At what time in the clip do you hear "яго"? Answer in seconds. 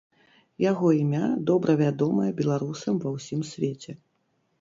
0.71-0.87